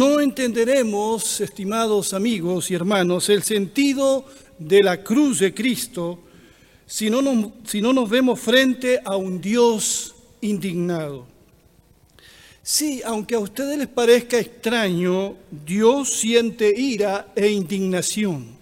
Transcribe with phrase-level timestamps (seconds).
[0.00, 4.24] no entenderemos, estimados amigos y hermanos, el sentido
[4.58, 6.20] de la cruz de Cristo
[6.86, 11.26] si no nos, vemos frente a un Dios indignado.
[12.62, 18.56] Sí, aunque a ustedes les parezca extraño, Dios siente ira e indignación.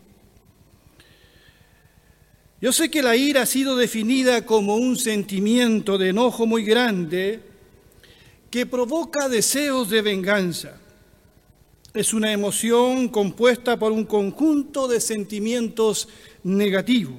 [2.60, 7.40] Yo sé que la ira ha sido definida como un sentimiento de enojo muy grande
[8.50, 10.77] que provoca deseos de venganza.
[11.94, 16.08] Es una emoción compuesta por un conjunto de sentimientos
[16.44, 17.16] negativos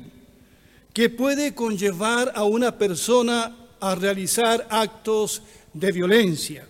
[0.93, 5.41] que puede conllevar a una persona a realizar actos
[5.73, 6.67] de violencia.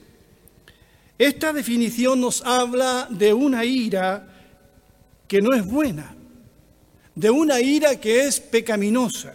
[1.17, 4.27] Esta definición nos habla de una ira
[5.27, 6.15] que no es buena,
[7.15, 9.33] de una ira que es pecaminosa.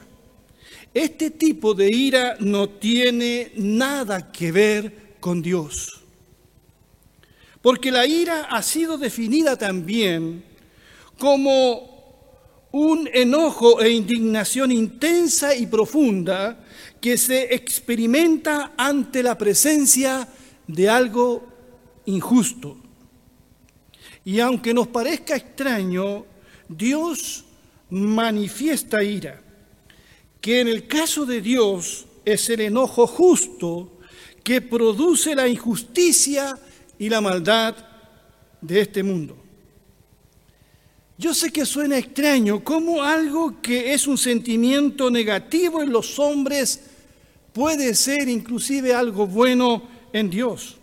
[0.94, 6.03] Este tipo de ira no tiene nada que ver con Dios.
[7.64, 10.44] Porque la ira ha sido definida también
[11.16, 16.62] como un enojo e indignación intensa y profunda
[17.00, 20.28] que se experimenta ante la presencia
[20.66, 21.48] de algo
[22.04, 22.76] injusto.
[24.26, 26.26] Y aunque nos parezca extraño,
[26.68, 27.46] Dios
[27.88, 29.40] manifiesta ira,
[30.38, 34.00] que en el caso de Dios es el enojo justo
[34.42, 36.58] que produce la injusticia
[36.98, 37.74] y la maldad
[38.60, 39.36] de este mundo.
[41.16, 46.80] Yo sé que suena extraño cómo algo que es un sentimiento negativo en los hombres
[47.52, 50.76] puede ser inclusive algo bueno en Dios.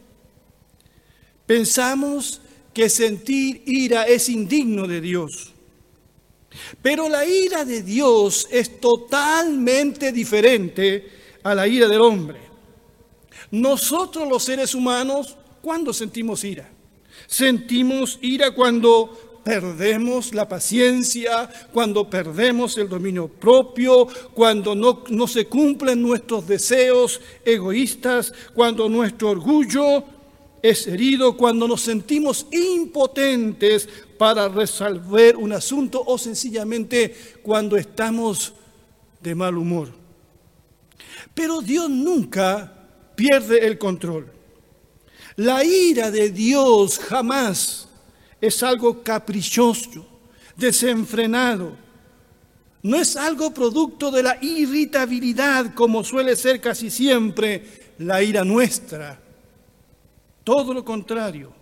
[1.45, 2.41] Pensamos
[2.73, 5.51] que sentir ira es indigno de Dios.
[6.81, 11.09] Pero la ira de Dios es totalmente diferente
[11.43, 12.39] a la ira del hombre.
[13.51, 16.69] Nosotros los seres humanos, ¿cuándo sentimos ira?
[17.27, 25.47] Sentimos ira cuando perdemos la paciencia, cuando perdemos el dominio propio, cuando no, no, se
[25.47, 30.03] cumplen nuestros deseos egoístas, cuando nuestro orgullo
[30.61, 38.53] es herido, cuando nos sentimos impotentes para resolver un asunto o sencillamente cuando estamos
[39.22, 39.89] de mal humor.
[41.33, 42.72] Pero Dios nunca
[43.16, 44.41] pierde el control.
[45.37, 47.87] La ira de Dios jamás
[48.39, 50.05] es algo caprichoso,
[50.55, 51.77] desenfrenado.
[52.83, 59.19] No es algo producto de la irritabilidad como suele ser casi siempre la ira nuestra.
[60.43, 61.53] Todo lo contrario.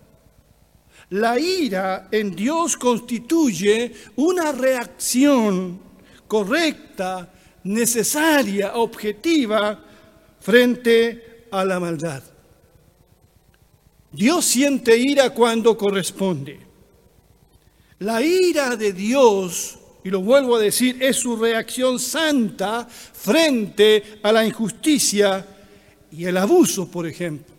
[1.10, 5.80] La ira en Dios constituye una reacción
[6.26, 7.32] correcta,
[7.64, 9.84] necesaria, objetiva
[10.40, 12.22] frente a la maldad.
[14.12, 16.58] Dios siente ira cuando corresponde.
[18.00, 24.32] La ira de Dios, y lo vuelvo a decir, es su reacción santa frente a
[24.32, 25.46] la injusticia
[26.10, 27.54] y el abuso, por ejemplo.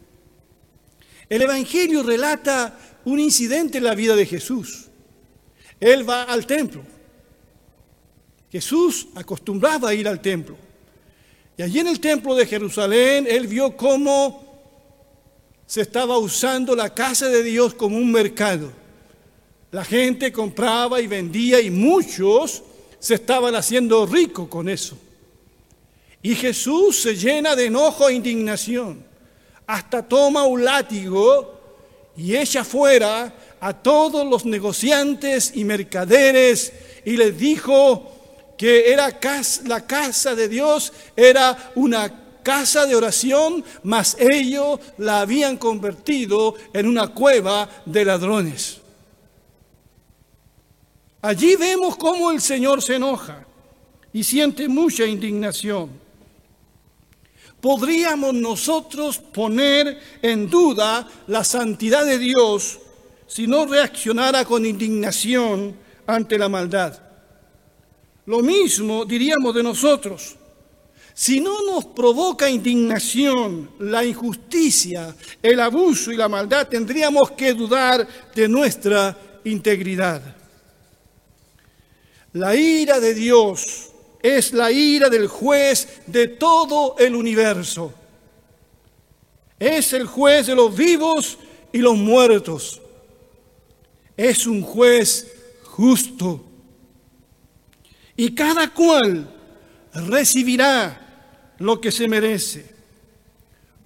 [1.29, 4.87] El Evangelio relata un incidente en la vida de Jesús.
[5.79, 6.83] Él va al templo.
[8.51, 10.57] Jesús acostumbraba a ir al templo.
[11.57, 14.50] Y allí en el templo de Jerusalén, él vio cómo
[15.71, 18.73] se estaba usando la casa de Dios como un mercado.
[19.71, 22.61] La gente compraba y vendía y muchos
[22.99, 24.97] se estaban haciendo ricos con eso.
[26.21, 29.01] Y Jesús se llena de enojo e indignación
[29.65, 31.57] hasta toma un látigo
[32.17, 36.73] y echa fuera a todos los negociantes y mercaderes
[37.05, 38.11] y les dijo
[38.57, 39.17] que era
[39.67, 46.87] la casa de Dios era una casa de oración, mas ellos la habían convertido en
[46.87, 48.81] una cueva de ladrones.
[51.21, 53.45] Allí vemos cómo el Señor se enoja
[54.11, 55.89] y siente mucha indignación.
[57.61, 62.79] ¿Podríamos nosotros poner en duda la santidad de Dios
[63.27, 65.75] si no reaccionara con indignación
[66.07, 66.99] ante la maldad?
[68.25, 70.37] Lo mismo diríamos de nosotros.
[71.13, 78.07] Si no nos provoca indignación la injusticia, el abuso y la maldad, tendríamos que dudar
[78.33, 80.21] de nuestra integridad.
[82.33, 83.89] La ira de Dios
[84.21, 87.93] es la ira del juez de todo el universo.
[89.59, 91.37] Es el juez de los vivos
[91.73, 92.81] y los muertos.
[94.15, 95.27] Es un juez
[95.63, 96.43] justo.
[98.15, 99.29] Y cada cual
[99.93, 101.00] recibirá
[101.61, 102.81] lo que se merece.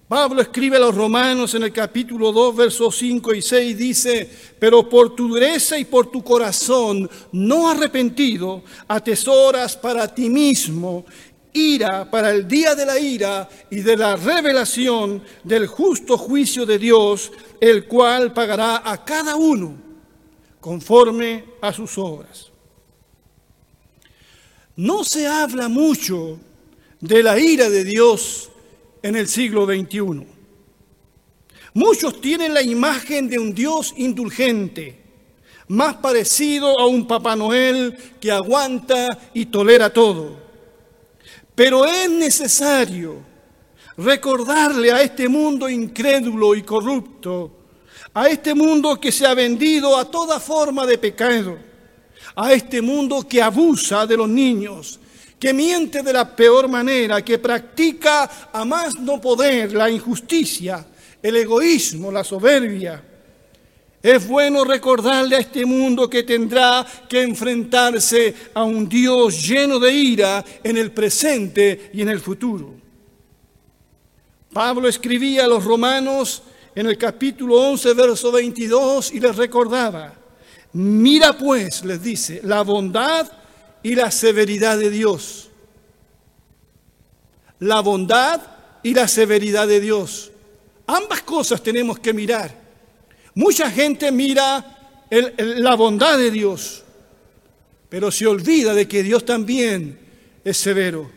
[0.08, 4.88] Pablo escribe a los romanos en el capítulo 2, versos 5 y 6, dice, pero
[4.88, 11.04] por tu dureza y por tu corazón no arrepentido, atesoras para ti mismo
[11.56, 16.78] ira para el día de la ira y de la revelación del justo juicio de
[16.78, 19.74] Dios, el cual pagará a cada uno
[20.60, 22.50] conforme a sus obras.
[24.76, 26.38] No se habla mucho
[27.00, 28.50] de la ira de Dios
[29.02, 30.26] en el siglo XXI.
[31.74, 34.98] Muchos tienen la imagen de un Dios indulgente,
[35.68, 40.38] más parecido a un Papá Noel que aguanta y tolera todo.
[41.54, 43.16] Pero es necesario
[43.96, 47.52] recordarle a este mundo incrédulo y corrupto,
[48.14, 51.58] a este mundo que se ha vendido a toda forma de pecado,
[52.34, 54.98] a este mundo que abusa de los niños,
[55.38, 60.84] que miente de la peor manera, que practica a más no poder la injusticia,
[61.22, 63.02] el egoísmo, la soberbia.
[64.02, 69.92] Es bueno recordarle a este mundo que tendrá que enfrentarse a un Dios lleno de
[69.92, 72.74] ira en el presente y en el futuro.
[74.52, 76.42] Pablo escribía a los romanos
[76.74, 80.14] en el capítulo 11, verso 22 y les recordaba,
[80.72, 83.26] mira pues, les dice, la bondad
[83.86, 85.48] y la severidad de Dios.
[87.60, 88.42] La bondad
[88.82, 90.32] y la severidad de Dios.
[90.88, 92.52] Ambas cosas tenemos que mirar.
[93.36, 95.06] Mucha gente mira
[95.38, 96.82] la bondad de Dios,
[97.88, 99.96] pero se olvida de que Dios también
[100.42, 101.08] es severo.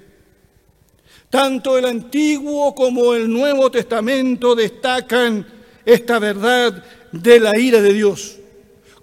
[1.31, 5.44] Tanto el Antiguo como el Nuevo Testamento destacan
[5.83, 8.38] esta verdad de la ira de Dios,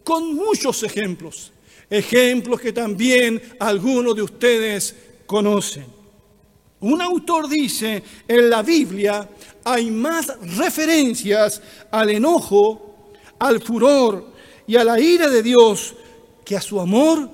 [0.05, 1.51] con muchos ejemplos
[1.89, 4.95] ejemplos que también algunos de ustedes
[5.27, 5.87] conocen.
[6.81, 9.29] Un autor dice, en la Biblia
[9.65, 14.33] hay más referencias al enojo, al furor
[14.67, 15.95] y a la ira de Dios
[16.45, 17.29] que a su amor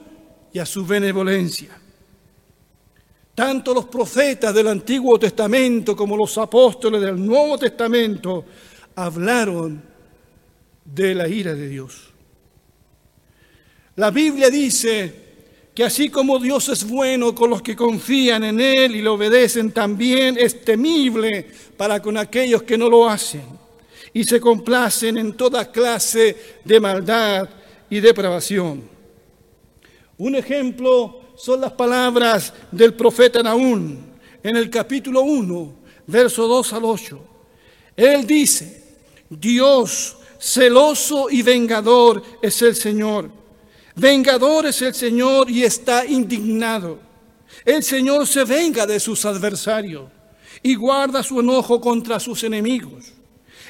[0.53, 1.79] y a su benevolencia.
[3.35, 8.45] Tanto los profetas del Antiguo Testamento como los apóstoles del Nuevo Testamento
[8.95, 9.83] hablaron
[10.85, 12.12] de la ira de Dios.
[13.97, 15.13] La Biblia dice
[15.75, 19.71] que así como Dios es bueno con los que confían en Él y le obedecen,
[19.71, 21.47] también es temible
[21.77, 23.45] para con aquellos que no lo hacen
[24.15, 27.49] y se complacen en toda clase de maldad
[27.91, 28.83] y depravación.
[30.17, 34.07] Un ejemplo son las palabras del profeta Naún
[34.43, 35.75] en el capítulo 1,
[36.07, 37.25] verso 2 al 8.
[37.95, 38.85] Él dice,
[39.29, 43.42] Dios celoso y vengador es el Señor
[43.97, 46.99] Vengador es el Señor y está indignado.
[47.65, 50.05] El Señor se venga de sus adversarios
[50.63, 53.13] y guarda su enojo contra sus enemigos.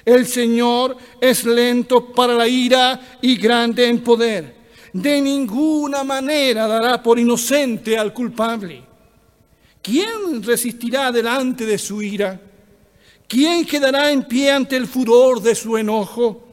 [0.05, 4.63] El Señor es lento para la ira y grande en poder.
[4.93, 8.85] De ninguna manera dará por inocente al culpable.
[9.81, 12.41] ¿Quién resistirá delante de su ira?
[13.27, 16.47] ¿Quién quedará en pie ante el furor de su enojo?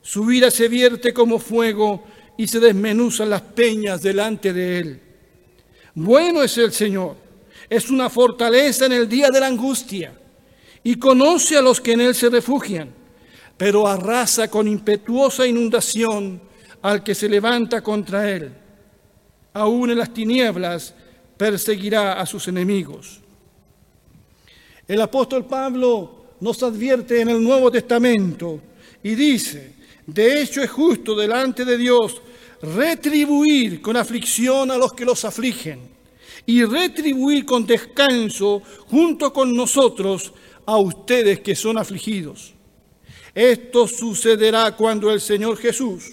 [0.00, 2.04] Su ira se vierte como fuego
[2.38, 5.00] y se desmenuzan las peñas delante de él.
[5.94, 7.16] Bueno es el Señor,
[7.68, 10.16] es una fortaleza en el día de la angustia
[10.84, 12.94] y conoce a los que en él se refugian,
[13.56, 16.40] pero arrasa con impetuosa inundación
[16.80, 18.52] al que se levanta contra él.
[19.52, 20.94] Aún en las tinieblas
[21.36, 23.20] perseguirá a sus enemigos.
[24.86, 28.60] El apóstol Pablo nos advierte en el Nuevo Testamento
[29.02, 29.74] y dice,
[30.06, 32.22] de hecho es justo delante de Dios
[32.62, 35.80] retribuir con aflicción a los que los afligen
[36.46, 40.32] y retribuir con descanso junto con nosotros
[40.66, 42.54] a ustedes que son afligidos.
[43.34, 46.12] Esto sucederá cuando el Señor Jesús,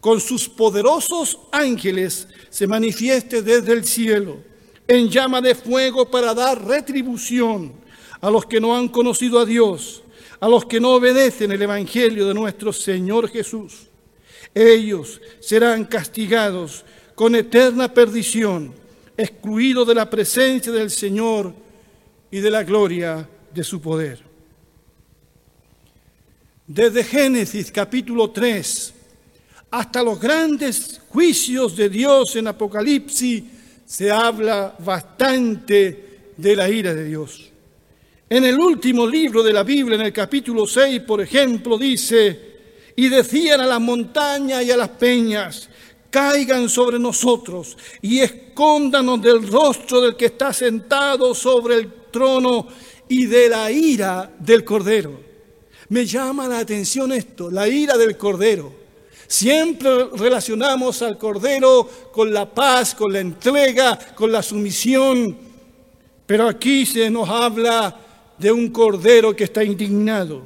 [0.00, 4.38] con sus poderosos ángeles, se manifieste desde el cielo
[4.88, 7.72] en llama de fuego para dar retribución
[8.20, 10.02] a los que no han conocido a Dios,
[10.40, 13.91] a los que no obedecen el Evangelio de nuestro Señor Jesús
[14.54, 18.74] ellos serán castigados con eterna perdición,
[19.16, 21.54] excluidos de la presencia del Señor
[22.30, 24.20] y de la gloria de su poder.
[26.66, 28.94] Desde Génesis capítulo 3
[29.70, 33.42] hasta los grandes juicios de Dios en Apocalipsis
[33.86, 37.50] se habla bastante de la ira de Dios.
[38.28, 42.51] En el último libro de la Biblia, en el capítulo 6, por ejemplo, dice,
[42.96, 45.68] y decían a las montañas y a las peñas,
[46.10, 52.68] caigan sobre nosotros y escóndanos del rostro del que está sentado sobre el trono
[53.08, 55.18] y de la ira del Cordero.
[55.88, 58.72] Me llama la atención esto, la ira del Cordero.
[59.26, 65.36] Siempre relacionamos al Cordero con la paz, con la entrega, con la sumisión,
[66.26, 67.96] pero aquí se nos habla
[68.36, 70.42] de un Cordero que está indignado,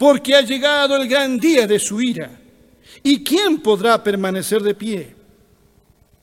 [0.00, 2.30] porque ha llegado el gran día de su ira.
[3.02, 5.14] ¿Y quién podrá permanecer de pie?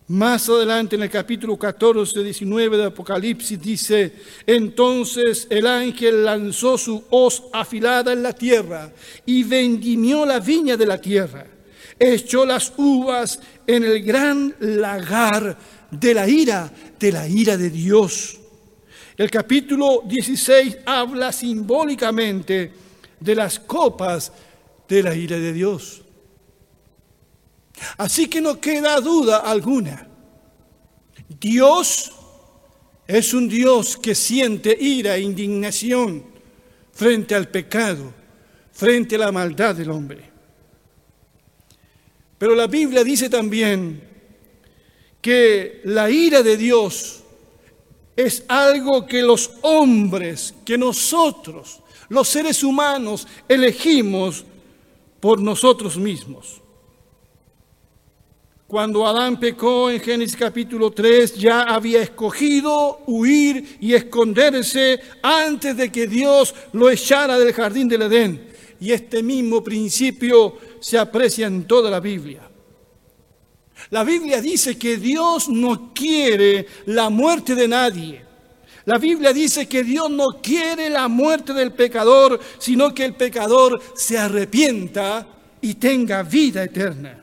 [0.08, 4.14] Más adelante en el capítulo 14, 19 de Apocalipsis dice,
[4.48, 8.92] entonces el ángel lanzó su hoz afilada en la tierra
[9.28, 11.46] y vendimió la viña de la tierra,
[12.00, 15.56] echó las uvas en el gran lagar
[15.92, 18.40] de la ira, de la ira de Dios.
[19.16, 22.87] El capítulo 16 habla simbólicamente
[23.20, 24.32] de las copas
[24.88, 26.02] de la ira de Dios.
[27.98, 30.08] Así que no queda duda alguna.
[31.40, 32.12] Dios
[33.06, 36.26] es un Dios que siente ira e indignación
[36.92, 38.14] frente al pecado,
[38.72, 40.30] frente a la maldad del hombre.
[42.38, 44.02] Pero la Biblia dice también
[45.22, 47.24] que la ira de Dios
[48.16, 54.46] es algo que los hombres, que nosotros, los seres humanos, elegimos
[55.20, 56.62] por nosotros mismos.
[58.68, 65.90] Cuando Adán pecó en Génesis capítulo 3, ya había escogido huir y esconderse antes de
[65.90, 68.50] que Dios lo echara del jardín del Edén.
[68.82, 72.42] Y este mismo principio se aprecia en toda la Biblia.
[73.90, 78.27] La Biblia dice que Dios no quiere la muerte de nadie.
[78.88, 83.82] La Biblia dice que Dios no quiere la muerte del pecador, sino que el pecador
[83.94, 85.27] se arrepienta
[85.60, 87.22] y tenga vida eterna.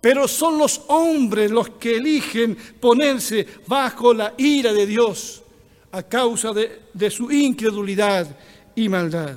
[0.00, 5.44] Pero son los hombres los que eligen ponerse bajo la ira de Dios
[5.92, 8.26] a causa de, su incredulidad
[8.74, 9.36] y maldad.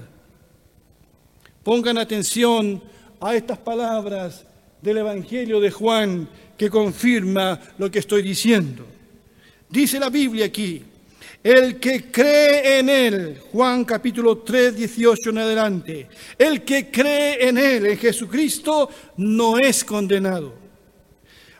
[1.61, 2.81] Pongan atención
[3.21, 4.47] a estas palabras
[4.81, 8.83] del Evangelio de Juan que confirma lo que estoy diciendo.
[9.69, 10.81] Dice la Biblia aquí,
[11.45, 16.09] el que cree en Él, Juan capítulo 3, 18 en adelante,
[16.39, 20.55] el que cree en Él, en Jesucristo, no es condenado.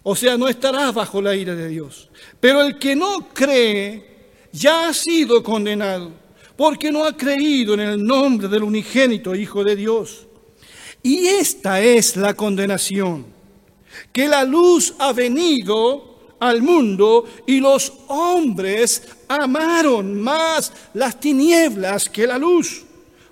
[0.01, 2.09] O sea, no estará bajo la ira de Dios.
[2.39, 6.13] Pero el que no cree ya ha sido condenado,
[6.57, 10.25] porque no ha creído en el nombre del unigénito Hijo de Dios.
[11.03, 13.27] Y esta es la condenación,
[14.11, 22.27] que la luz ha venido al mundo y los hombres amaron más las tinieblas que
[22.27, 22.83] la luz,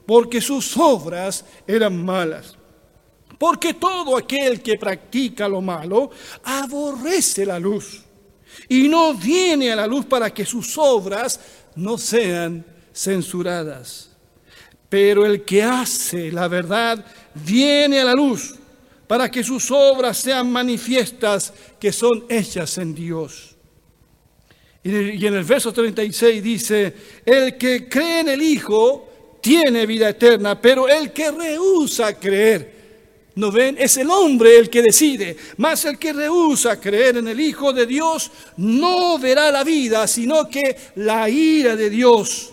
[0.06, 2.56] porque sus obras eran malas.
[3.38, 6.12] Porque todo aquel que practica lo malo
[6.44, 8.02] aborrece la luz
[8.70, 11.40] y no viene a la luz para que sus obras
[11.76, 14.12] no sean censuradas.
[14.88, 18.56] Pero el que hace la verdad viene a la luz
[19.14, 23.56] para que sus obras sean manifiestas que son hechas en Dios.
[24.84, 26.94] Y en el verso 36 dice,
[27.24, 32.74] el que cree en el Hijo tiene vida eterna, pero el que rehúsa creer,
[33.36, 33.76] ¿no ven?
[33.78, 37.86] Es el hombre el que decide, mas el que rehúsa creer en el Hijo de
[37.86, 42.52] Dios no verá la vida, sino que la ira de Dios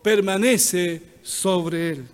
[0.00, 2.08] permanece sobre él.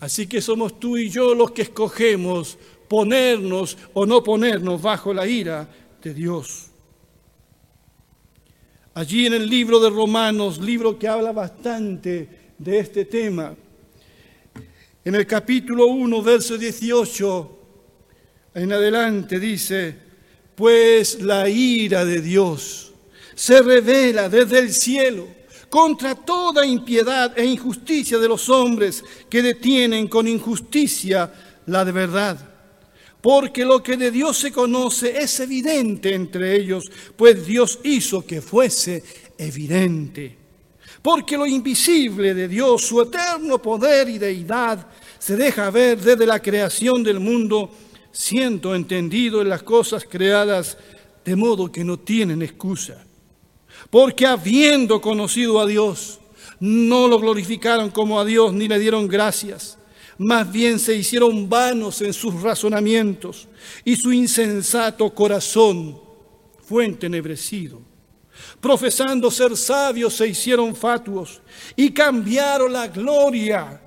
[0.00, 5.26] Así que somos tú y yo los que escogemos ponernos o no ponernos bajo la
[5.26, 5.68] ira
[6.02, 6.66] de Dios.
[8.94, 12.28] Allí en el libro de Romanos, libro que habla bastante
[12.58, 13.54] de este tema,
[15.04, 17.58] en el capítulo 1, verso 18
[18.54, 19.94] en adelante dice,
[20.54, 22.92] pues la ira de Dios
[23.34, 25.28] se revela desde el cielo
[25.68, 31.32] contra toda impiedad e injusticia de los hombres que detienen con injusticia
[31.66, 32.38] la de verdad.
[33.20, 38.40] Porque lo que de Dios se conoce es evidente entre ellos, pues Dios hizo que
[38.40, 39.02] fuese
[39.36, 40.36] evidente.
[41.02, 44.86] Porque lo invisible de Dios, su eterno poder y deidad,
[45.18, 47.70] se deja ver desde la creación del mundo,
[48.12, 50.78] siendo entendido en las cosas creadas,
[51.24, 53.07] de modo que no tienen excusa
[53.90, 56.20] porque habiendo conocido a Dios,
[56.60, 59.78] no lo glorificaron como a Dios ni le dieron gracias.
[60.18, 63.48] Más bien se hicieron vanos en sus razonamientos
[63.84, 66.00] y su insensato corazón
[66.66, 67.80] fue entenebrecido.
[68.60, 71.40] Profesando ser sabios se hicieron fatuos
[71.76, 73.80] y cambiaron la gloria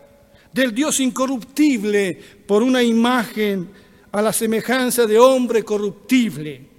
[0.53, 2.17] del Dios incorruptible
[2.47, 3.69] por una imagen
[4.11, 6.70] a la semejanza de hombre corruptible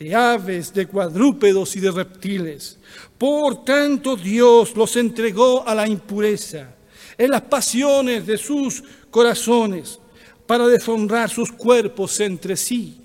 [0.00, 2.78] de aves, de cuadrúpedos y de reptiles.
[3.18, 6.74] Por tanto Dios los entregó a la impureza
[7.18, 10.00] en las pasiones de sus corazones
[10.46, 12.96] para deshonrar sus cuerpos entre sí.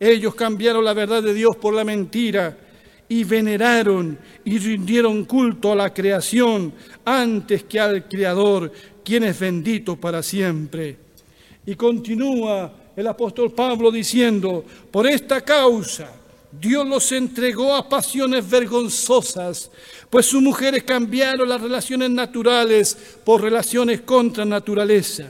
[0.00, 2.56] Ellos cambiaron la verdad de Dios por la mentira
[3.10, 6.72] y veneraron y rindieron culto a la creación
[7.04, 8.72] antes que al Creador,
[9.04, 10.96] quien es bendito para siempre.
[11.66, 16.21] Y continúa el apóstol Pablo diciendo, por esta causa
[16.60, 19.70] Dios los entregó a pasiones vergonzosas,
[20.10, 25.28] pues sus mujeres cambiaron las relaciones naturales por relaciones contra naturaleza.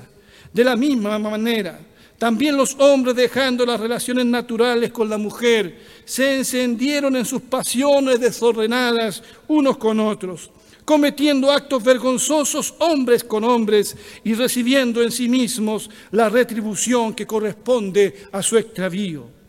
[0.52, 1.78] De la misma manera,
[2.18, 8.20] también los hombres, dejando las relaciones naturales con la mujer, se encendieron en sus pasiones
[8.20, 10.50] desordenadas unos con otros,
[10.84, 18.26] cometiendo actos vergonzosos hombres con hombres y recibiendo en sí mismos la retribución que corresponde
[18.32, 19.41] a su extravío.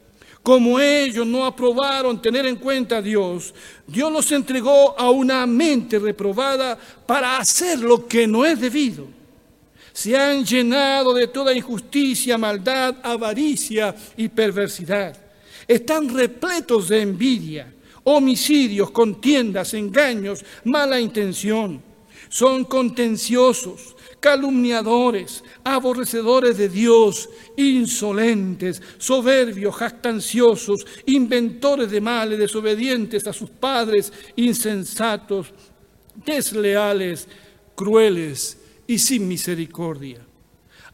[0.43, 3.55] Como ellos no aprobaron tener en cuenta a Dios,
[3.87, 9.23] Dios los entregó a una mente reprobada para hacer lo que no es debido
[9.93, 15.15] se han llenado de toda injusticia, maldad, avaricia y perversidad.
[15.67, 17.71] Están repletos de envidia,
[18.03, 21.81] homicidios, contiendas, engaños, mala intención.
[22.27, 33.49] Son contenciosos, calumniadores, aborrecedores de Dios, insolentes, soberbios, jactanciosos, inventores de males, desobedientes a sus
[33.49, 35.51] padres, insensatos,
[36.25, 37.27] desleales,
[37.75, 40.25] crueles y sin misericordia.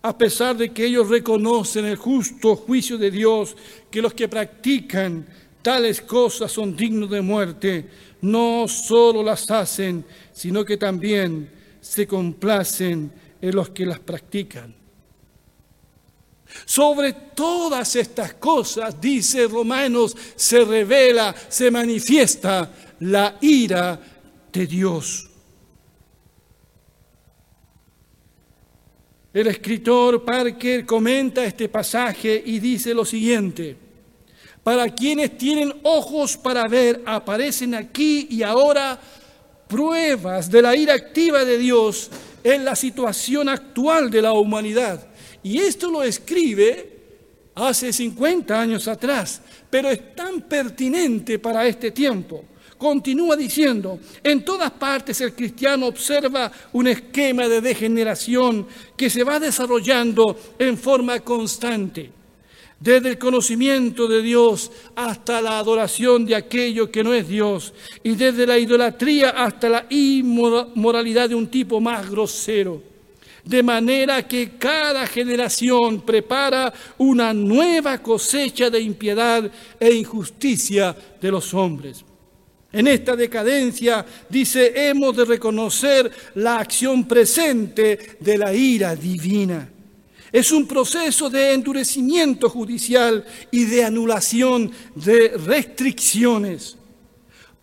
[0.01, 3.55] A pesar de que ellos reconocen el justo juicio de Dios,
[3.91, 5.27] que los que practican
[5.61, 7.89] tales cosas son dignos de muerte,
[8.21, 11.58] no solo las hacen, sino que también
[11.89, 14.75] se complacen en los que las practican.
[16.63, 23.99] Sobre todas estas cosas, dice Romanos, se revela, se manifiesta la ira
[24.53, 25.29] de Dios.
[29.33, 33.75] El escritor Parker comenta este pasaje y dice lo siguiente,
[34.63, 38.99] para quienes tienen ojos para ver, aparecen aquí y ahora
[39.69, 42.09] pruebas de la ira activa de Dios
[42.43, 45.07] en la situación actual de la humanidad.
[45.43, 46.97] Y esto lo escribe
[47.53, 52.45] hace 50 años atrás, pero es tan pertinente para este tiempo.
[52.79, 58.65] Continúa diciendo, en todas partes el cristiano observa un esquema de degeneración
[58.97, 62.09] que se va desarrollando en forma constante,
[62.79, 68.15] desde el conocimiento de Dios hasta la adoración de aquello que no es Dios, y
[68.15, 72.81] desde la idolatría hasta la inmoralidad de un tipo más grosero.
[73.43, 81.53] De manera que cada generación prepara una nueva cosecha de impiedad e injusticia de los
[81.53, 82.05] hombres.
[82.71, 89.67] En esta decadencia, dice, hemos de reconocer la acción presente de la ira divina.
[90.31, 96.77] Es un proceso de endurecimiento judicial y de anulación de restricciones,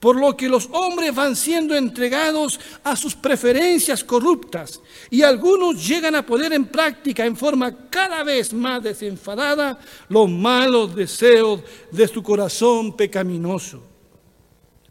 [0.00, 6.14] por lo que los hombres van siendo entregados a sus preferencias corruptas y algunos llegan
[6.16, 11.60] a poner en práctica en forma cada vez más desenfadada los malos deseos
[11.92, 13.82] de su corazón pecaminoso.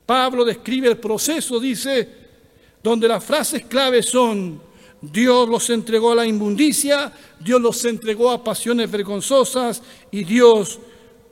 [0.06, 2.26] Pablo describe el proceso, dice,
[2.82, 4.62] donde las frases claves son,
[5.12, 10.80] Dios los entregó a la inmundicia, Dios los entregó a pasiones vergonzosas y Dios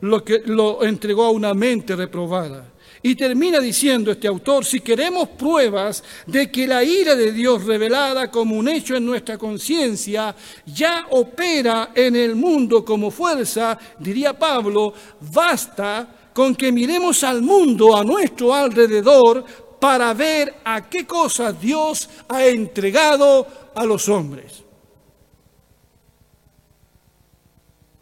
[0.02, 2.74] lo, que, lo entregó a una mente reprobada.
[3.06, 8.32] Y termina diciendo este autor, si queremos pruebas de que la ira de Dios revelada
[8.32, 10.34] como un hecho en nuestra conciencia
[10.66, 17.96] ya opera en el mundo como fuerza, diría Pablo, basta con que miremos al mundo
[17.96, 19.44] a nuestro alrededor
[19.84, 24.64] para ver a qué cosas Dios ha entregado a los hombres.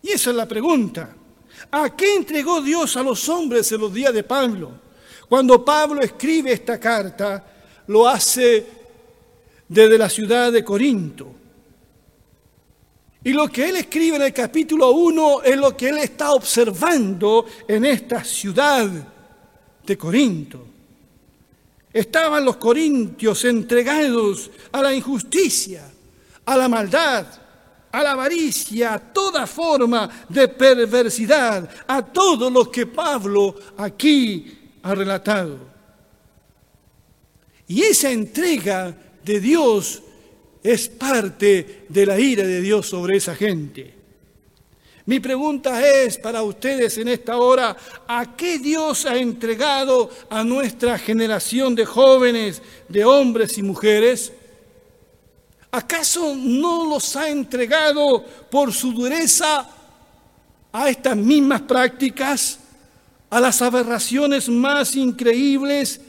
[0.04, 1.16] Y esa es la pregunta.
[1.72, 4.74] ¿A qué entregó Dios a los hombres en los días de Pablo?
[5.28, 7.44] Cuando Pablo escribe esta carta,
[7.88, 8.64] lo hace
[9.68, 11.34] desde la ciudad de Corinto.
[13.24, 17.48] Y lo que él escribe en el capítulo 1 es lo que él está observando
[17.68, 18.88] en esta ciudad
[19.84, 20.71] de Corinto.
[21.94, 25.92] Estaban los corintios entregados a la injusticia,
[26.46, 27.28] a la maldad,
[27.92, 34.96] a la avaricia, a toda forma de perversidad, a todo lo que Pablo aquí ha
[34.96, 35.58] relatado.
[37.68, 40.02] Y esa entrega de Dios
[40.64, 44.01] es parte de la ira de Dios sobre esa gente.
[45.12, 47.76] Mi pregunta es para ustedes en esta hora,
[48.08, 54.32] ¿a qué Dios ha entregado a nuestra generación de jóvenes, de hombres y mujeres?
[55.70, 59.70] ¿Acaso no los ha entregado por su dureza
[60.72, 62.60] a estas mismas prácticas,
[63.30, 66.00] a las aberraciones más increíbles?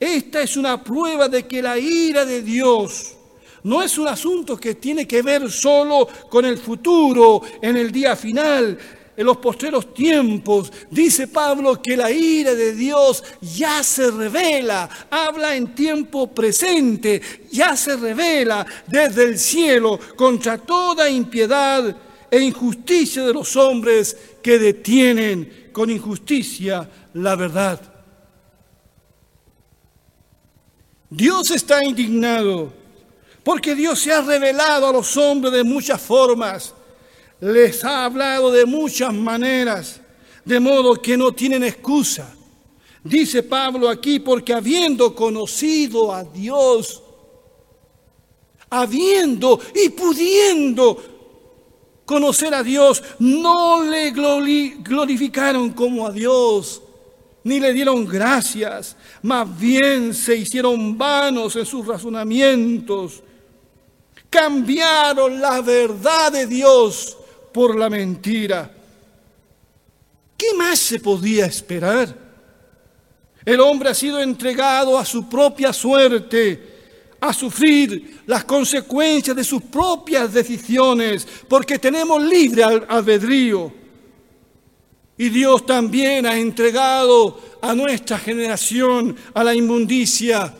[0.00, 3.17] Esta es una prueba de que la ira de Dios
[3.64, 8.16] no es un asunto que tiene que ver solo con el futuro, en el día
[8.16, 8.78] final,
[9.16, 10.72] en los postreros tiempos.
[10.90, 17.76] Dice Pablo que la ira de Dios ya se revela, habla en tiempo presente, ya
[17.76, 21.96] se revela desde el cielo contra toda impiedad
[22.30, 27.80] e injusticia de los hombres que detienen con injusticia la verdad.
[31.10, 32.72] Dios está indignado
[33.48, 36.74] porque Dios se ha revelado a los hombres de muchas formas
[37.40, 40.02] les ha hablado de muchas maneras,
[40.44, 42.36] de modo que no tienen excusa.
[43.02, 47.02] Dice Pablo aquí, porque habiendo conocido a Dios,
[48.68, 51.02] habiendo y pudiendo
[52.04, 56.82] conocer a Dios, no le glorificaron como a Dios,
[57.44, 63.22] ni le dieron gracias, más bien se hicieron vanos en sus razonamientos,
[64.30, 67.16] cambiaron la verdad de Dios
[67.52, 68.70] por la mentira.
[70.36, 72.14] ¿Qué más se podía esperar?
[73.44, 76.76] El hombre ha sido entregado a su propia suerte,
[77.20, 83.72] a sufrir las consecuencias de sus propias decisiones, porque tenemos libre albedrío.
[85.16, 90.54] Y Dios también ha entregado a nuestra generación a la inmundicia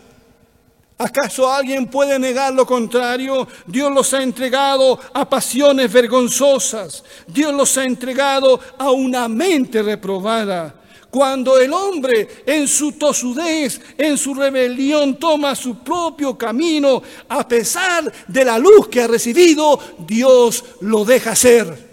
[0.98, 3.46] ¿Acaso alguien puede negar lo contrario?
[3.66, 7.04] Dios los ha entregado a pasiones vergonzosas.
[7.28, 10.74] Dios los ha entregado a una mente reprobada.
[11.08, 18.12] Cuando el hombre en su tosudez, en su rebelión, toma su propio camino, a pesar
[18.26, 21.88] de la luz que ha recibido, Dios lo deja ser.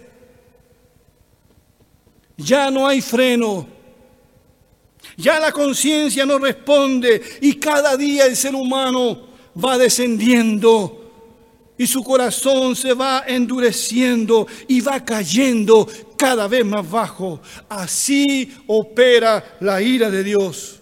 [2.36, 3.66] Ya no hay freno,
[5.16, 9.26] ya la conciencia no responde y cada día el ser humano
[9.62, 11.02] va descendiendo
[11.78, 17.40] y su corazón se va endureciendo y va cayendo cada vez más bajo.
[17.68, 20.80] Así opera la ira de Dios.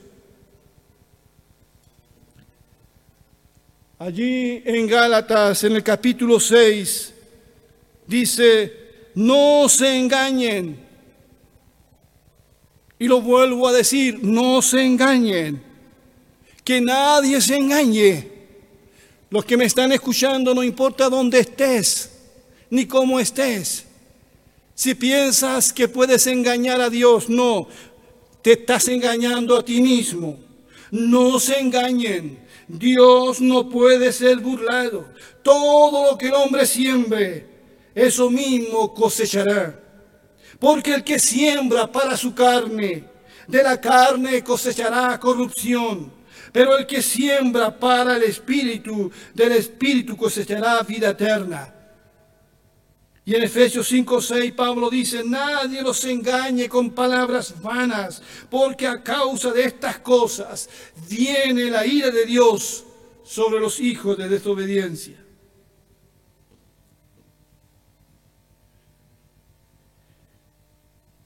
[3.99, 7.15] Allí en Gálatas, en el capítulo 6,
[8.07, 8.73] dice,
[9.15, 10.84] no se engañen.
[13.05, 15.63] Y lo vuelvo a decir, no se engañen,
[16.65, 18.31] que nadie se engañe.
[19.29, 22.11] Los que me están escuchando, no importa dónde estés,
[22.71, 23.85] ni cómo estés.
[24.75, 27.69] Si piensas que puedes engañar a Dios, no,
[28.41, 30.39] te estás engañando a ti mismo.
[30.91, 32.39] No se engañen.
[32.67, 35.05] Dios no puede ser burlado.
[35.43, 37.47] Todo lo que el hombre siembre,
[37.95, 39.84] eso mismo cosechará.
[40.59, 43.05] Porque el que siembra para su carne,
[43.47, 46.13] de la carne cosechará corrupción.
[46.53, 51.75] Pero el que siembra para el Espíritu, del Espíritu cosechará vida eterna.
[53.27, 59.03] Y en Efesios 5, 6 Pablo dice, nadie los engañe con palabras vanas, porque a
[59.03, 60.69] causa de estas cosas
[61.09, 62.85] viene la ira de Dios
[63.25, 65.24] sobre los hijos de desobediencia.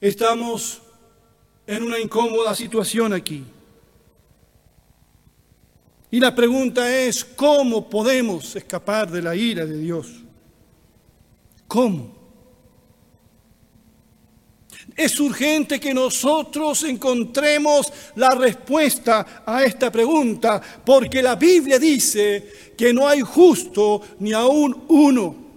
[0.01, 0.81] Estamos
[1.67, 3.43] en una incómoda situación aquí.
[6.11, 10.07] Y la pregunta es, ¿cómo podemos escapar de la ira de Dios?
[11.67, 12.17] ¿Cómo?
[14.95, 22.91] Es urgente que nosotros encontremos la respuesta a esta pregunta, porque la Biblia dice que
[22.93, 25.48] no hay justo ni aún uno.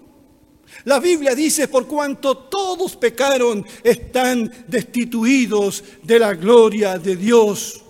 [0.85, 7.83] La Biblia dice, por cuanto todos pecaron, están destituidos de la gloria de Dios,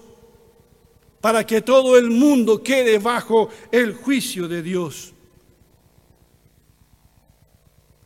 [1.21, 5.13] para que todo el mundo quede bajo el juicio de Dios.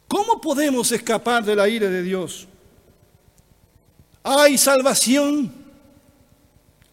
[0.06, 2.46] ¿Cómo podemos escapar de la ira de Dios?
[4.22, 5.52] ¿Hay salvación?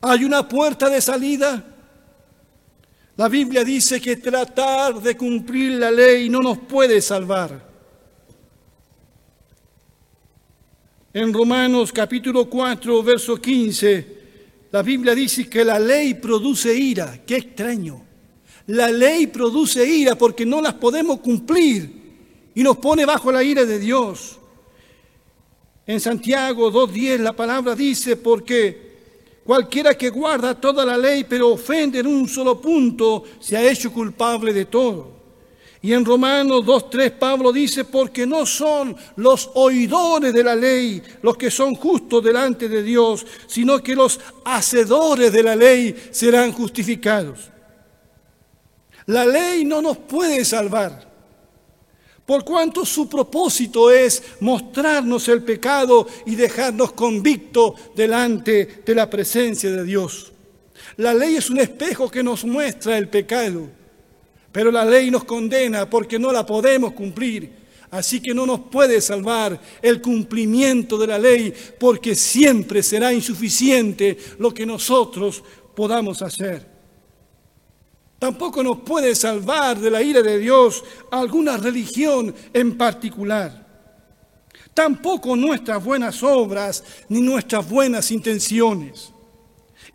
[0.01, 1.63] ¿Hay una puerta de salida?
[3.15, 7.72] La Biblia dice que tratar de cumplir la ley no nos puede salvar.
[11.15, 14.17] En Romanos capítulo 4, verso 15,
[14.71, 17.21] la Biblia dice que la ley produce ira.
[17.23, 18.03] Qué extraño.
[18.65, 23.63] La ley produce ira porque no las podemos cumplir y nos pone bajo la ira
[23.63, 24.39] de Dios.
[25.85, 31.99] En Santiago 2.10 la palabra dice, porque cualquiera que guarda toda la ley pero ofende
[31.99, 35.12] en un solo punto, se ha hecho culpable de todo.
[35.83, 41.35] Y en Romanos 2.3 Pablo dice, porque no son los oidores de la ley los
[41.35, 47.51] que son justos delante de Dios, sino que los hacedores de la ley serán justificados.
[49.07, 51.05] La ley no nos puede salvar,
[52.25, 59.69] por cuanto su propósito es mostrarnos el pecado y dejarnos convictos delante de la presencia
[59.69, 60.31] de Dios.
[60.95, 63.82] La ley es un espejo que nos muestra el pecado,
[64.53, 67.63] pero la ley nos condena porque no la podemos cumplir.
[67.89, 74.17] Así que no nos puede salvar el cumplimiento de la ley porque siempre será insuficiente
[74.39, 75.43] lo que nosotros
[75.75, 76.71] podamos hacer.
[78.19, 83.63] Tampoco nos puede salvar de la ira de Dios alguna religión en particular.
[84.73, 89.12] Tampoco nuestras buenas obras ni nuestras buenas intenciones.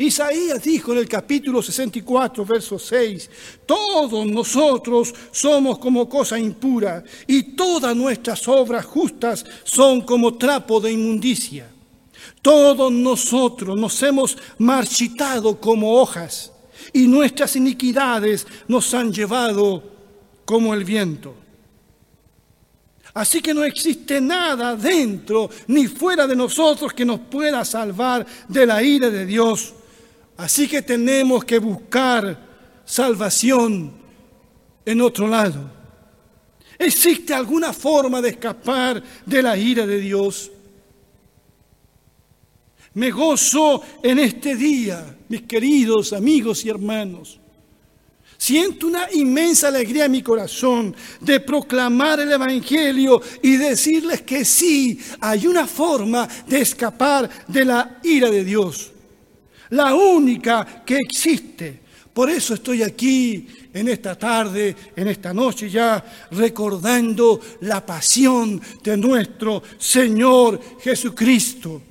[0.01, 3.31] Isaías dijo en el capítulo 64, verso 6,
[3.67, 10.93] todos nosotros somos como cosa impura y todas nuestras obras justas son como trapo de
[10.93, 11.69] inmundicia.
[12.41, 16.53] Todos nosotros nos hemos marchitado como hojas
[16.93, 19.83] y nuestras iniquidades nos han llevado
[20.45, 21.35] como el viento.
[23.15, 28.65] Así que no existe nada dentro ni fuera de nosotros que nos pueda salvar de
[28.65, 29.75] la ira de Dios.
[30.39, 32.39] Así que tenemos que buscar
[32.85, 33.93] salvación
[34.85, 35.69] en otro lado.
[36.79, 40.49] ¿Existe alguna forma de escapar de la ira de Dios?
[42.95, 47.41] Me gozo en este día, mis queridos amigos y hermanos.
[48.37, 55.01] Siento una inmensa alegría en mi corazón de proclamar el Evangelio y decirles que sí,
[55.21, 58.93] hay una forma de escapar de la ira de Dios.
[59.71, 61.81] La única que existe.
[62.13, 68.97] Por eso estoy aquí en esta tarde, en esta noche ya, recordando la pasión de
[68.97, 71.83] nuestro Señor Jesucristo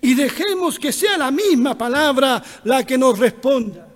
[0.00, 3.88] y dejemos que sea la misma palabra la que nos responda.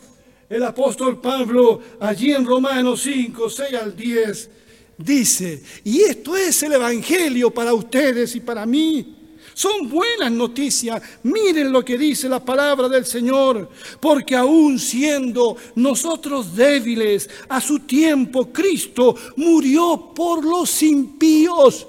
[0.49, 4.51] El apóstol Pablo, allí en Romanos 5, 6 al 10,
[4.99, 9.22] dice, y esto es el Evangelio para ustedes y para mí.
[9.55, 11.03] Son buenas noticias.
[11.25, 13.69] Miren lo que dice la palabra del Señor.
[14.01, 21.87] Porque aún siendo nosotros débiles, a su tiempo Cristo murió por los impíos.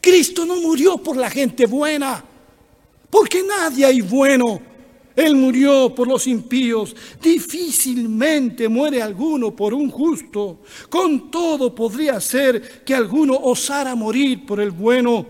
[0.00, 2.24] Cristo no murió por la gente buena
[3.12, 4.58] porque nadie hay bueno.
[5.14, 6.96] Él murió por los impíos.
[7.22, 10.60] Difícilmente muere alguno por un justo.
[10.88, 15.26] Con todo podría ser que alguno osara morir por el bueno.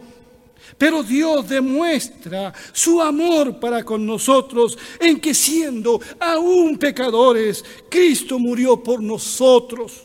[0.83, 8.83] Pero Dios demuestra su amor para con nosotros en que siendo aún pecadores, Cristo murió
[8.83, 10.03] por nosotros.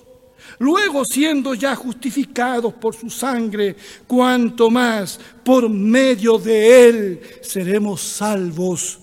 [0.59, 8.99] Luego, siendo ya justificados por su sangre, cuanto más por medio de él seremos salvos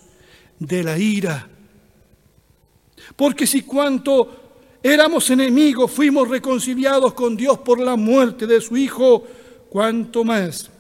[0.57, 1.49] de la ira.
[3.17, 9.25] Porque si cuanto éramos enemigos fuimos reconciliados con Dios por la muerte de su Hijo,
[9.69, 10.71] cuanto más,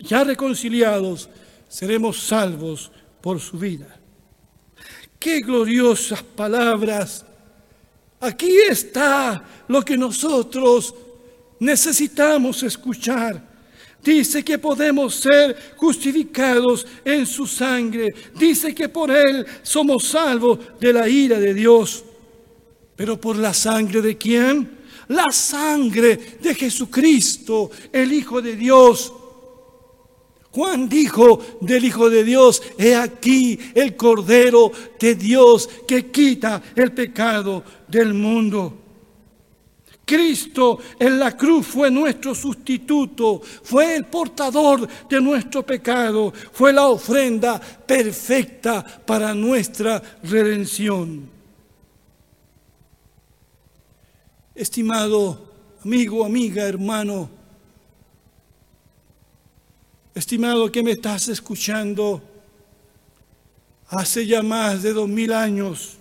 [0.00, 1.28] ya reconciliados,
[1.68, 3.98] seremos salvos por su vida.
[5.18, 7.24] Qué gloriosas palabras
[8.20, 10.94] Aquí está lo que nosotros
[11.60, 13.56] necesitamos escuchar.
[14.02, 18.14] Dice que podemos ser justificados en su sangre.
[18.38, 22.04] Dice que por Él somos salvos de la ira de Dios.
[22.94, 24.76] Pero por la sangre de quién?
[25.08, 29.12] La sangre de Jesucristo, el Hijo de Dios
[30.56, 36.94] Juan dijo del Hijo de Dios, he aquí el Cordero de Dios que quita el
[36.94, 38.74] pecado del mundo.
[40.06, 46.86] Cristo en la cruz fue nuestro sustituto, fue el portador de nuestro pecado, fue la
[46.86, 51.28] ofrenda perfecta para nuestra redención.
[54.54, 55.52] Estimado
[55.84, 57.35] amigo, amiga, hermano,
[60.16, 62.22] Estimado que me estás escuchando,
[63.88, 65.98] hace ya más de dos mil años,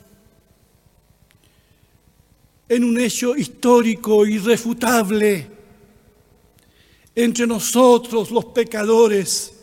[2.70, 5.52] en un hecho histórico irrefutable
[7.14, 9.54] entre nosotros los pecadores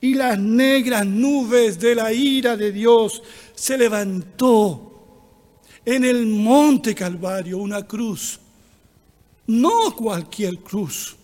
[0.00, 3.22] y las negras nubes de la ira de Dios,
[3.54, 8.40] se levantó en el monte Calvario una cruz,
[9.46, 11.19] no cualquier cruz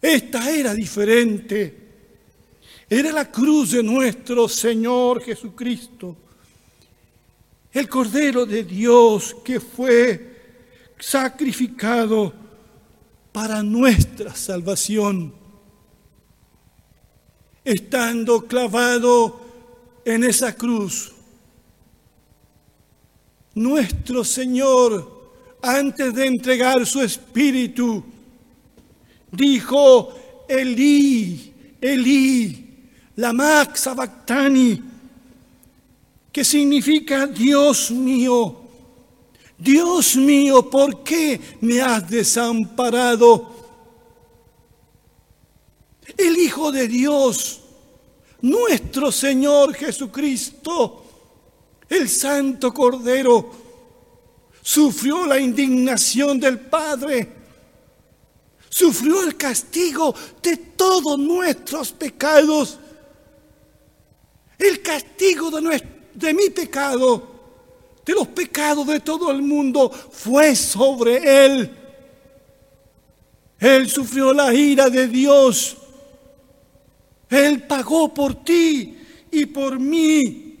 [0.00, 1.88] Esta era diferente.
[2.88, 6.16] Era la cruz de nuestro Señor Jesucristo.
[7.72, 10.36] El Cordero de Dios que fue
[10.98, 12.32] sacrificado
[13.32, 15.34] para nuestra salvación.
[17.64, 19.40] Estando clavado
[20.04, 21.12] en esa cruz,
[23.54, 25.18] nuestro Señor,
[25.60, 28.02] antes de entregar su espíritu,
[29.30, 30.14] dijo,
[30.48, 32.66] Elí, Elí,
[33.16, 34.82] Max sabactani,
[36.32, 38.56] que significa Dios mío,
[39.58, 43.56] Dios mío, ¿por qué me has desamparado?
[46.16, 47.60] El Hijo de Dios,
[48.40, 51.04] nuestro Señor Jesucristo,
[51.88, 53.50] el Santo Cordero,
[54.62, 57.37] sufrió la indignación del Padre,
[58.68, 62.78] sufrió el castigo de todos nuestros pecados,
[64.58, 65.82] el castigo de,
[66.14, 67.38] de mi pecado
[68.08, 71.70] de los pecados de todo el mundo fue sobre él.
[73.58, 75.76] Él sufrió la ira de Dios.
[77.28, 78.96] Él pagó por ti
[79.30, 80.58] y por mí.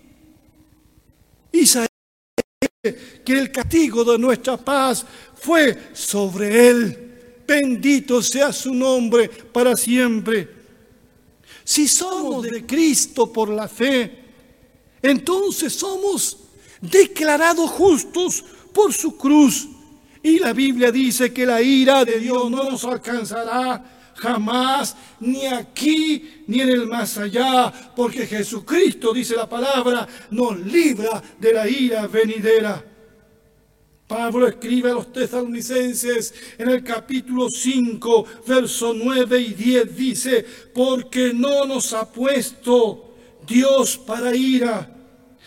[1.64, 1.88] Sabe
[3.24, 7.07] que el castigo de nuestra paz fue sobre él.
[7.48, 10.46] Bendito sea su nombre para siempre.
[11.64, 14.18] Si somos de Cristo por la fe,
[15.00, 16.36] entonces somos
[16.82, 19.66] declarados justos por su cruz.
[20.22, 26.42] Y la Biblia dice que la ira de Dios no nos alcanzará jamás, ni aquí
[26.48, 32.06] ni en el más allá, porque Jesucristo, dice la palabra, nos libra de la ira
[32.08, 32.84] venidera.
[34.08, 41.32] Pablo escribe a los tesalonicenses en el capítulo 5, verso 9 y 10, dice, porque
[41.32, 43.14] no nos ha puesto
[43.46, 44.94] Dios para ira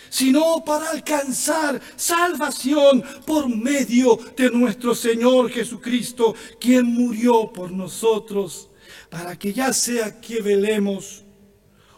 [0.10, 8.69] sino para alcanzar salvación por medio de nuestro Señor Jesucristo, quien murió por nosotros,
[9.10, 11.24] para que ya sea que velemos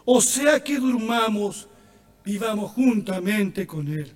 [0.04, 1.66] o sea que durmamos,
[2.24, 4.14] vivamos juntamente con Él.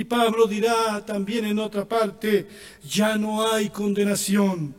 [0.00, 2.46] Y Pablo dirá también en otra parte,
[2.88, 4.72] ya no hay condenación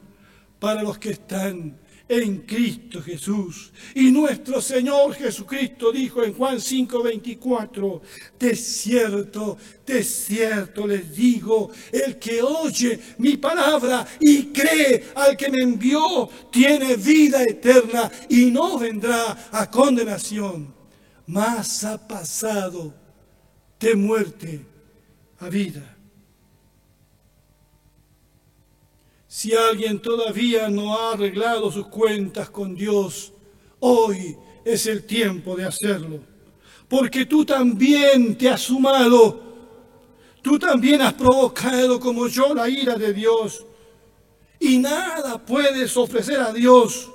[0.60, 1.78] para los que están
[2.08, 3.74] en Cristo Jesús.
[3.96, 8.02] Y nuestro Señor Jesucristo dijo en Juan 5:24,
[8.40, 15.52] de cierto, de cierto les digo, el que oye mi palabra y cree al que
[15.52, 20.74] me envió, tiene vida eterna y no vendrá a condenación,
[21.28, 22.94] mas ha pasado
[23.82, 24.69] de muerte
[25.40, 25.96] a vida.
[29.28, 33.32] Si alguien todavía no ha arreglado sus cuentas con Dios,
[33.80, 36.20] hoy es el tiempo de hacerlo.
[36.88, 39.40] Porque tú también te has sumado,
[40.42, 43.66] tú también has provocado como yo la ira de Dios.
[44.60, 47.10] Y nada puedes ofrecer a Dios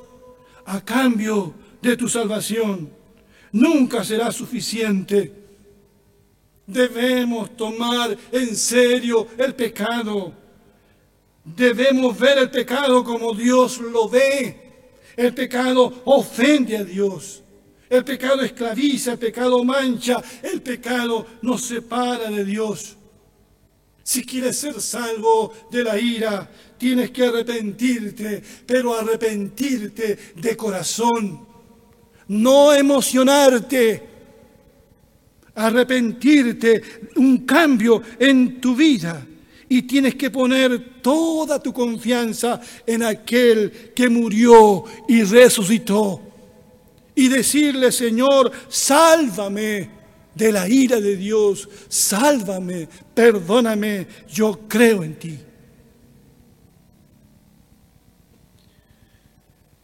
[0.65, 2.91] a cambio de tu salvación.
[3.53, 5.44] Nunca será suficiente.
[6.67, 10.45] Debemos tomar en serio el pecado
[11.45, 14.63] Debemos ver el pecado como Dios lo ve.
[15.15, 17.43] El pecado ofende a Dios.
[17.91, 22.97] El pecado esclaviza, el pecado mancha, el pecado nos separa de Dios.
[24.03, 31.47] Si quieres ser salvo de la ira, tienes que arrepentirte, pero arrepentirte de corazón,
[32.29, 34.14] no emocionarte,
[35.55, 36.83] arrepentirte,
[37.17, 39.27] un cambio en tu vida
[39.69, 46.21] y tienes que poner toda tu confianza en aquel que murió y resucitó.
[47.15, 49.91] Y decirle, Señor, sálvame
[50.35, 55.39] de la ira de Dios, sálvame, perdóname, yo creo en ti.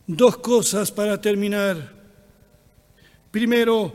[0.07, 1.93] Dos cosas para terminar.
[3.31, 3.95] Primero,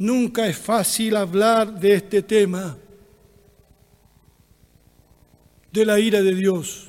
[0.00, 2.74] nunca es fácil hablar de este tema
[5.70, 6.88] de la ira de Dios.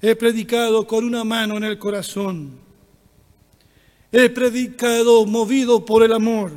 [0.00, 2.58] He predicado con una mano en el corazón.
[4.10, 6.50] He predicado movido por el amor.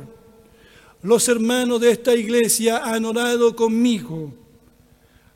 [1.02, 4.32] Los hermanos de esta iglesia han orado conmigo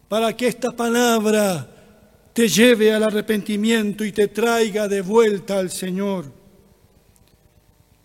[0.09, 1.69] para que esta palabra
[2.33, 6.40] te lleve al arrepentimiento y te traiga de vuelta al Señor.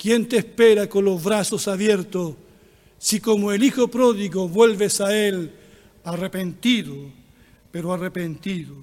[0.06, 2.36] ¿Quién te espera con los brazos abiertos
[3.00, 5.52] si como el Hijo pródigo vuelves a Él?
[6.04, 6.96] arrepentido,
[7.72, 8.76] pero arrepentido.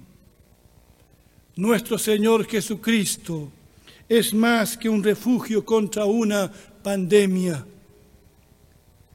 [1.55, 3.49] Nuestro Señor Jesucristo
[4.09, 7.65] es más que un refugio contra una pandemia.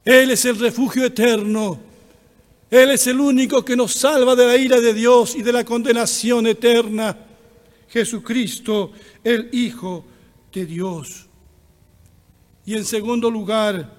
[0.02, 1.78] Él es el refugio eterno.
[2.70, 5.62] Él es el único que nos salva de la ira de Dios y de la
[5.62, 7.14] condenación eterna.
[7.86, 8.92] Jesucristo,
[9.22, 10.06] el Hijo
[10.50, 11.27] de Dios.
[12.68, 13.90] Y en segundo lugar,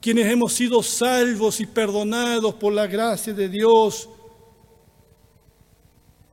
[0.00, 4.08] quienes hemos sido salvos y perdonados por la gracia de Dios,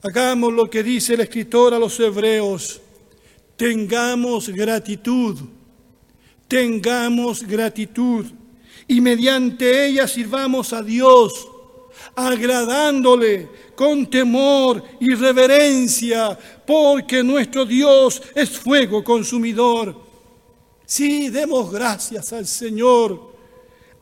[0.02, 2.82] hagamos lo que dice el escritor a los hebreos,
[3.56, 5.42] tengamos gratitud,
[6.48, 8.26] tengamos gratitud.
[8.88, 11.48] Y mediante ella sirvamos a Dios,
[12.16, 16.36] agradándole con temor y reverencia,
[16.66, 20.13] porque nuestro Dios es fuego consumidor.
[20.94, 23.34] Sí, demos gracias al Señor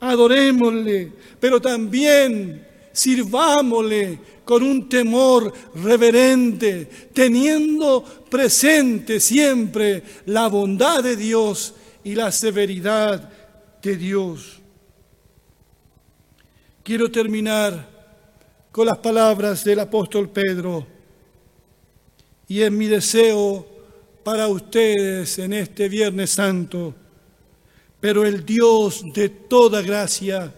[0.01, 11.75] adorémosle, pero también sirvámosle con un temor reverente, teniendo presente siempre la bondad de Dios
[12.03, 13.31] y la severidad
[13.81, 14.59] de Dios.
[16.83, 17.87] Quiero terminar
[18.69, 20.85] con las palabras del apóstol Pedro
[22.49, 23.70] y es mi deseo
[24.23, 26.95] para ustedes en este Viernes Santo
[28.01, 30.51] pero el Dios de toda gracia,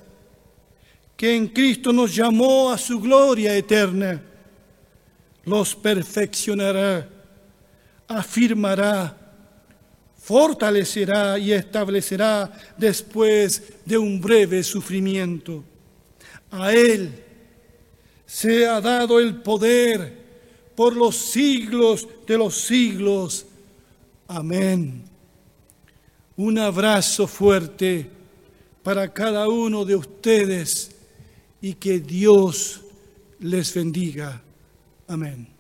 [1.17, 4.23] que en Cristo nos llamó a su gloria eterna,
[5.43, 7.07] los perfeccionará,
[8.07, 9.17] afirmará,
[10.17, 15.65] fortalecerá y establecerá después de un breve sufrimiento.
[16.49, 17.11] A Él
[18.25, 20.23] se ha dado el poder
[20.75, 23.47] por los siglos de los siglos.
[24.27, 25.03] Amén.
[26.35, 28.09] Un abrazo fuerte
[28.81, 30.95] para cada uno de ustedes
[31.61, 32.81] y que Dios
[33.39, 34.41] les bendiga.
[35.07, 35.52] Amén.